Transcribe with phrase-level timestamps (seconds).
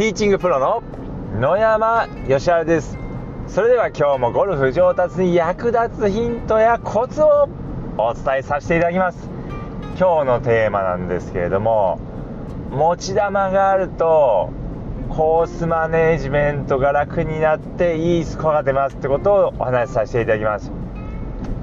[0.00, 0.82] ティーチングプロの
[1.38, 2.96] 野山義晴です。
[3.46, 7.50] それでは今日もゴルフ上達に役立つヒントやコツを
[7.98, 9.28] お伝えさせていただきます。
[9.98, 12.00] 今日のテーマなんですけれども
[12.70, 14.48] 持ち球があると
[15.10, 20.72] コースマネージメントが楽になっていいスコアが出ますってことをお話しさせていただきます。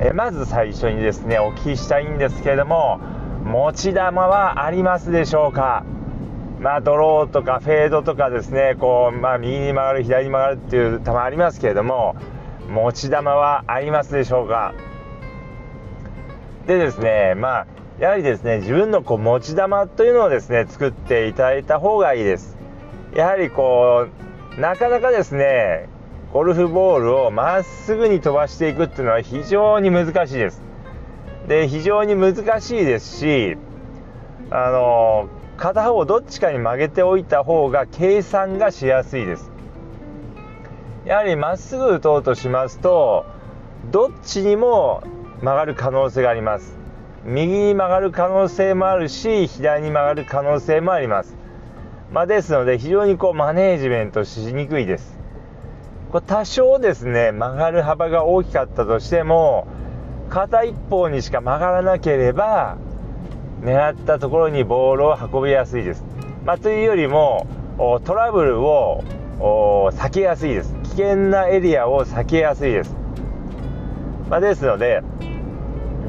[0.00, 2.98] えまず最初にですねお聞きしたいんですけれども
[3.44, 5.84] 持ち球はありますでしょうか？
[6.60, 12.16] まあ、ドローとかフェードとかですねこう、まあ、右に曲がる左に曲がるっていう球ありますけれども
[12.70, 14.72] 持ち球はありますでしょうか？
[16.66, 17.66] でですねまあ
[17.98, 19.62] やはりですね自分のこう持ち球
[19.94, 22.56] というのをですね作っていただいた方がいいです。
[23.14, 24.08] やはりこ
[24.56, 25.88] うなかなかですね
[26.32, 30.62] ゴルフボールをまっすぐに飛ばしていくっていうのは非常に難しいです。
[31.46, 33.56] で非常に難しいですし
[34.50, 39.50] あの片方どっちかに曲げておいた方が計算がしやすいです。
[41.04, 43.26] やはりまっすぐ打とうとしますと
[43.90, 45.02] どっちにも
[45.40, 46.76] 曲がる可能性があります。
[47.24, 51.34] 右に曲がる可能性もあるし左に曲がる可能性もあります、
[52.12, 55.18] まあ、ですので非常にこうマネージメントしにくいです。
[56.12, 59.66] これ多少ですね曲がる幅が大きかったとしても
[60.28, 62.76] 片一方にしか曲がらなければ
[63.62, 66.04] 狙ったところにボールを運びやすいです。
[66.44, 67.46] まあ、というよりも
[68.04, 69.02] トラブルを
[69.38, 70.74] 避けやすいです。
[70.82, 72.94] 危険なエリアを避けやすいです。
[74.28, 75.02] まあ、ですので、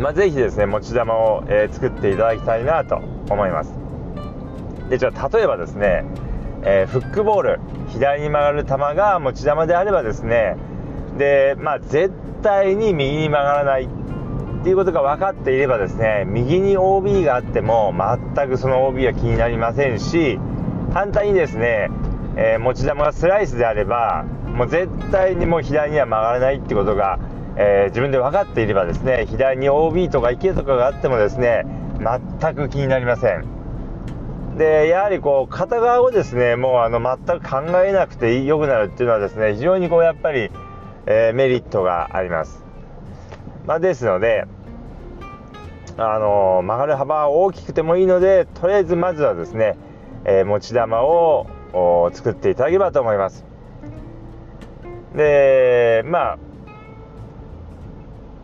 [0.00, 2.96] まあ、ぜひですね持ち球を、えー、作っていただきたいなと
[3.30, 3.72] 思います。
[4.88, 6.04] でじゃあ例えばですね、
[6.62, 10.56] えー、フックボール左に曲がる球が持ち球であればですね
[11.16, 13.88] で、まあ、絶対に右に曲がらない
[14.64, 17.92] っていうことが分かっていればですね右に OB があっても
[18.34, 20.38] 全くその OB は気になりませんし
[20.94, 21.90] 反対にですね、
[22.38, 27.18] えー、持ち球がスライスであればもう絶対にもう左には曲がらないってことが、
[27.58, 31.66] えー、自分で分かっていればですね左に OB とか池とかがあってもですね
[32.40, 33.44] 全く気になりません。
[34.56, 40.50] でやはりこう片側をですねもうあの全く考えなくて良くなるっていうのはですね非常にこうやっぱり、
[41.04, 42.63] えー、メリットがあります。
[43.66, 44.46] まあ、ですので、
[45.96, 49.76] あの曲がる幅は大きくてもいいのでとりあえずまずはですね、
[50.24, 53.44] えー、持ち球を作っていただければと思います。
[55.14, 56.38] でまあ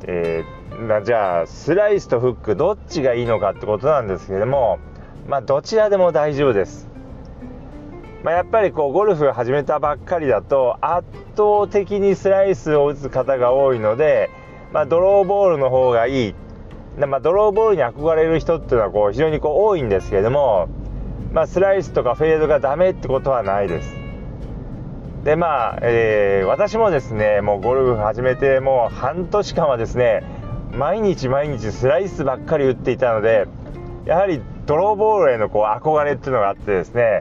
[0.05, 4.79] えー、じゃあスライスとフックどっちがいいのかってことなんですけれども
[5.27, 6.89] まあどちらでも大丈夫です。
[8.23, 14.29] まあ、やっぱりこうゴルフ始めたばっかりだと圧倒的にスライスを打つ方が多いので
[14.73, 16.35] まあ、ドローボールの方がいい。
[16.99, 20.69] で、まあ、ドローボールに憧れる人っていうのはこう非常にこう多いんですけれども、
[21.33, 24.01] まあ、スライスとかフェードがダメってことはないです。
[25.25, 30.25] でまあ、えー、私もですねもうゴルフ始めてもう半年間はですね
[30.73, 33.47] 毎日毎日スライスばっかり打っていたので
[34.07, 37.21] やはりドローボールへのこう憧れっていうのがあってですね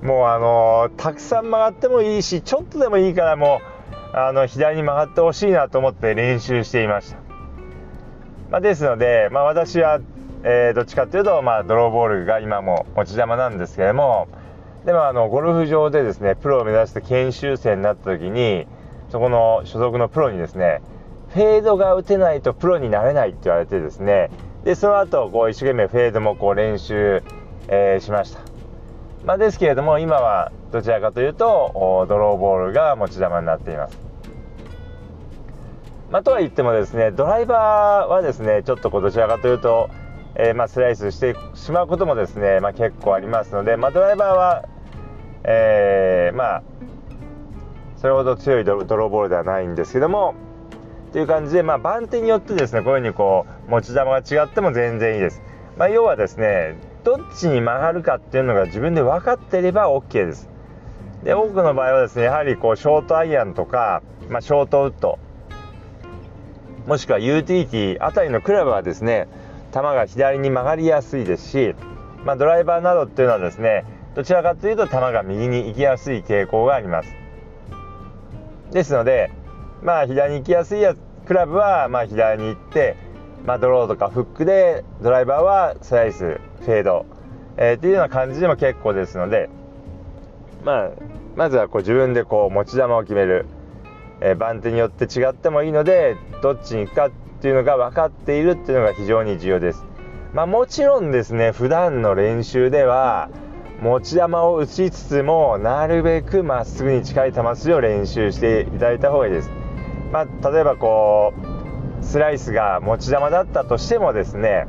[0.00, 3.73] もうあのー、たくさん曲がってもいいしちょっとでもいいからもう
[4.16, 7.18] あの左に曲がってほしいなと思って練習していました、
[8.48, 10.00] まあ、ですので、まあ、私は、
[10.44, 14.28] えー、どっちかっていうと、まあ、ドローボールが今も持ち球なんですけれども
[14.86, 18.68] でもあのゴルフ場でですねプロを目指して研修生になった時に
[19.10, 20.80] そこの所属のプロにですね
[21.30, 24.30] フェードが打てないとプロになれないって言われてですね
[24.62, 27.24] でその後こう一生懸命フェードもこう練習、
[27.66, 28.40] えー、しました、
[29.24, 34.03] まあ、ですけれども今はどちらかというとドローボールが持ち球になっています。
[36.14, 39.90] まあ、とは言ってもですねドライバーはですねちょっとこうどちらかというと、
[40.36, 44.68] えー、まあ、スライスしてしまうこともですね、まあ、結構ありますので、まドライバーは、
[45.42, 46.62] えー、ま
[47.96, 50.36] それほど強いドローボールではないんですけども
[51.12, 55.42] という感じで、ま番手によってですねこういうふうにこう持ち球が違っても全然いいです、
[55.76, 60.48] ま要はですねどっちに曲がるかっていうのが自分で分かっていれば OK です。
[61.24, 65.18] で多くの場合はですねやはりこうショートアイアンとか、まショートウッド
[66.86, 69.26] もしくはユーティリティあたりのクラブはですね
[69.72, 71.74] 球が左に曲がりやすいですし、
[72.24, 73.84] まあ、ドライバーなどっていうのはですね
[74.14, 77.08] どちらかというと球が右に行きやすい傾向があります。
[78.70, 79.30] ですので
[79.82, 80.94] まあ左に行きやすいや
[81.26, 82.96] クラブはまあ左に行って、
[83.44, 87.06] まあ、ドローとかフックでドライバーはスライスフェード、
[87.56, 89.48] えー、っていうような感じでも結構ですので、
[90.64, 90.90] まあ、
[91.34, 93.46] まずはこう自分でこう持ち球を決める。
[94.20, 99.84] え番手によって違ってもいいのでどっちに行くかっていうのが分かっているっていうのが非常に重要です。
[100.34, 103.30] まあ、もちろんですね普段の練習では
[103.80, 109.50] 持ち球を打ちつつもなるべくまっすぐに近い球筋を練習していただいた方がいいです、
[110.10, 111.32] まあ、例えばこ
[112.00, 114.66] うスライスが持ち球だったとしてもですね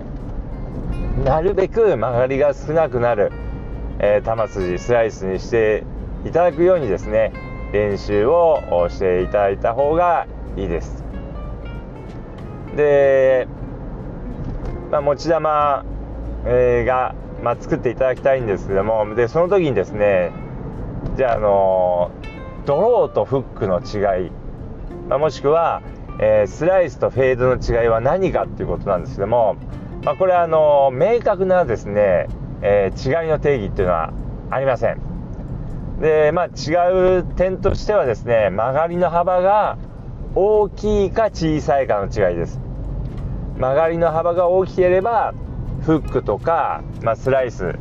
[1.24, 3.32] なるべく曲がりが少なくなる、
[4.00, 5.84] えー、球筋スライスにして
[6.26, 7.32] いただくようにですね
[7.72, 10.28] 練習をしていただいた方が
[10.58, 11.04] いいです。
[12.76, 13.48] で、
[14.92, 15.36] まあ、持ち球、
[16.46, 20.32] えー、がまあ、作っていただきたいんですけどもでその時にですね
[21.16, 22.12] じゃあ、あの
[22.66, 24.32] ドローとフックの違い、
[25.08, 25.82] まあ、もしくは、
[26.20, 29.58] えー、スライスとフェードの違いは何かっていうことなんですけども、
[30.04, 32.28] まあ、これはあの明確なですね、
[32.62, 34.14] えー、違いの定義っていうのは
[34.50, 35.15] ありません。
[36.00, 39.78] でまあ違う点としてはですね曲がりの幅が
[40.36, 42.60] 大きいか小さいかの違いです。
[43.58, 45.34] 曲がりの幅が大きければ
[45.86, 47.76] フックとか、まあ、スライス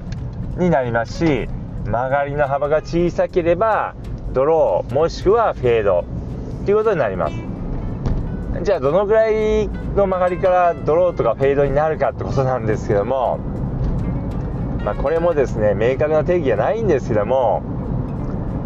[0.57, 1.49] になりますし
[1.85, 3.97] 曲がりの幅が小さければ
[4.33, 6.05] ドローもしくはフェード
[6.65, 7.35] ということになります。
[8.63, 13.39] じゃあどのぐらいの曲がりからドローとかフェードになるかってことなんですけども、
[14.85, 17.63] まあ、これもですね明確な定義はないんですけども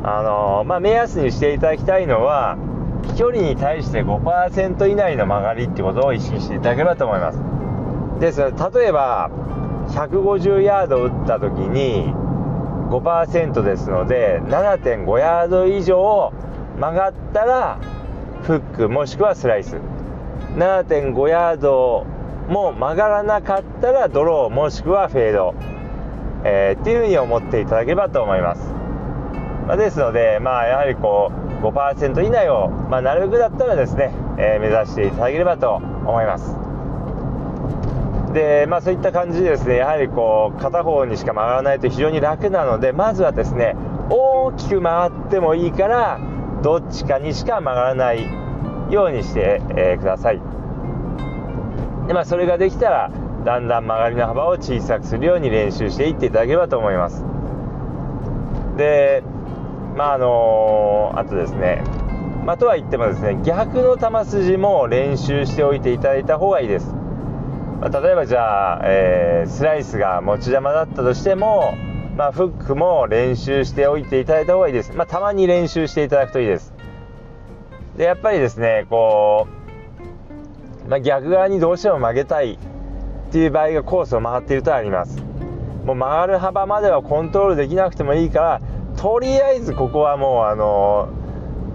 [0.04, 2.56] あのまあ、目安にしていただきたいのは
[3.08, 7.40] 飛距離に対して5%以内の曲がりってことを意識していただければと思います。
[8.20, 9.30] ですので例えば
[9.88, 12.12] 150ヤード打った時に
[12.90, 16.32] 5%ですので7.5ヤード以上
[16.78, 17.78] 曲がったら
[18.42, 19.78] フックもしくはスライス。
[20.56, 22.06] 7.5ヤード
[22.48, 25.54] も曲がらなかったらドローもしくはフェード、
[26.44, 28.74] えー、っていうふうに思っていただければと思います、
[29.68, 36.56] まあ、ですのでまあやはりこう5%以内を、まあ、なるべくだったらですね、えー、目指していただければと思います。
[38.32, 43.74] でまあ、そういった感じでですねやはりこう片方にしか曲がらないと非常に楽なのでまずはですね
[44.10, 46.20] 大きく回ってもいいから
[46.62, 48.24] どっちかにしか曲がらない
[48.90, 50.40] ようにして、えー、ください。
[52.06, 53.10] で、まあ、それができたら
[53.44, 57.24] だんだん曲がりの幅を小さくするように練習していっていただければと思います。
[58.76, 59.22] で
[59.98, 61.82] まああのー、あとですね
[62.46, 66.86] まあ、とは言ってもですね逆の球筋も練習しておいていただいた方がいいです。
[66.86, 71.74] まあ、例えばじゃあ、えー、スライスが持ち球だったとしても、
[72.16, 76.72] まあ、フックも練習しておいていただいた方がいいです、まあ、たまに練習していただくといいです。
[77.98, 79.46] でやっぱりですねこ
[80.86, 82.58] う、まあ、逆側にどうしても曲げたいっ
[83.30, 85.22] ていう場合がコースを回っているとあります。
[85.84, 88.60] もう曲がる幅まではコントロールできなくてもいいから
[88.98, 91.08] とりあえずここはもうあの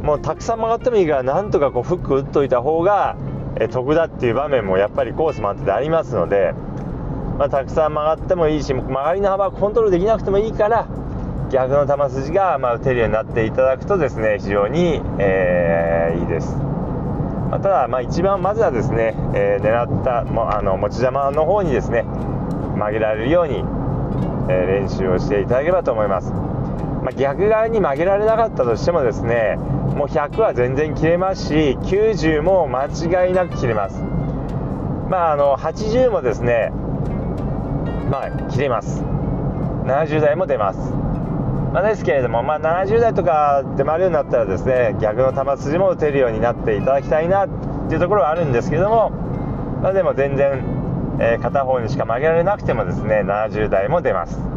[0.04, 3.16] もうたくさん曲がってもいいからなんとかこうフック打っといた方が
[3.72, 6.54] 得だっていう場面もやっぱりコース回ってありますので、
[7.40, 10.88] まあ、たくさん曲がってもいいし曲がりの幅コントロールできなくてもいいから
[11.50, 23.64] 逆の球筋がま打てるようになっていただくとですね非常に、えー、いいです、まあ、ただまあ一番まずはですね、えー、狙ったもあの持ち球の方にですね曲げられるように、
[24.50, 26.34] え練習をしていただければと思います、
[27.03, 29.57] まあ、逆側に曲げられなかったとしてもですね
[29.95, 34.01] もう100は全然切れますし90も間違いなく切れます。
[35.09, 36.71] まああの80もですね
[38.10, 39.03] まあ切れます。
[39.83, 40.79] 70代も出ます、
[41.74, 47.50] まあ、ですけれども、まあ、70代とかで回るようになったらですね逆の球筋も打てるようになっていただきたいなっ
[47.88, 49.10] ていうところはあるんですけども、
[49.81, 50.63] まあ、でも全然、
[51.19, 54.52] えー、片方にしか曲げられなくてもですね70代も出ます。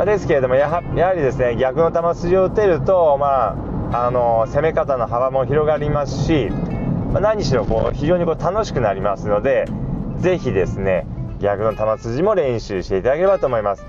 [0.00, 0.80] まあ、ですけれどもやは
[1.14, 3.54] りですね逆の球筋を打てると、ま
[3.92, 6.48] あ、あの攻め方の幅も広がりますし、
[7.12, 9.66] まあ、何しろこう非常にこう楽しくなりますので
[10.16, 11.06] ぜひですね
[11.38, 13.84] 逆の球筋も練習していただければと思います、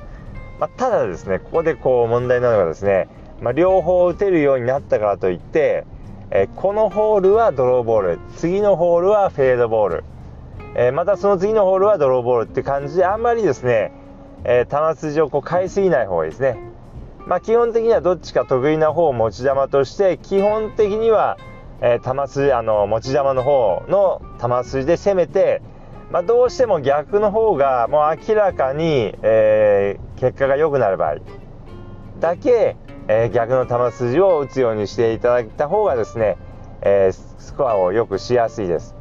[0.60, 3.08] まあ、ただですねここでこう問題なのがですね、
[3.40, 5.86] ま、両方打てるようになったからといって
[6.30, 10.04] えこのホールはドローボール次のホールはフェードボール、
[10.76, 13.94] えまたその次のホールはドローボールって感じであんまりですね、
[14.44, 16.72] え球筋をこう変えすぎない方がいいですね
[17.28, 21.38] まあ、基本的にはどっちか得意な方を持ち球として基本的には、
[21.82, 25.62] えー、球筋あの持ち球の方の球筋で攻めて、
[26.12, 31.18] まあ、どうしても逆の方がもう明らかに、えー、結果が良くなる場合
[32.20, 32.76] だけ、
[33.08, 36.38] えー、逆の球筋を打つようにしていただいた方がですね、
[36.82, 39.01] えスコアを良くしやすいです。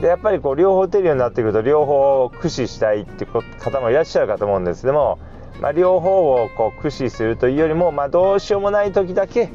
[0.00, 5.18] でやっぱりこう両方打てるようになってくると両方を駆使したいって方もいらっしゃるかと思うんですけども
[5.62, 9.50] まあ、両方をこう駆使するというよりも、まあ、どうしようもない時だけ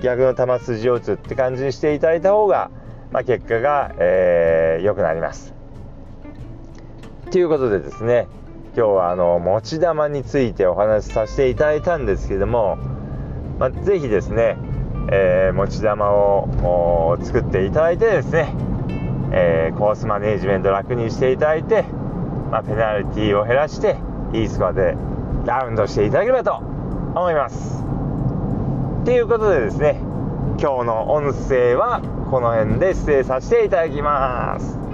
[0.00, 2.70] 逆の球筋を打つって感じにしていただいた方が、
[3.12, 5.54] まあ、結果が、えー、くなります。
[7.30, 8.26] ということでですね、
[8.76, 12.76] 今日はあの持ち球についてお話しさせていただいたんですけども、
[13.60, 14.56] まあ、ぜひですね、
[15.12, 18.52] えー、持ち球を作っていただいてですね、
[19.32, 21.82] えー、コースマネージメント楽にしていただいて、
[22.50, 23.96] まあ、ペナルティを減らして
[24.32, 24.96] いいスコアで
[25.44, 27.84] ラウンドしていただければと思います。
[29.04, 30.00] ということでですね
[30.58, 34.85] 今日の音声はこの辺で失礼させていただきます。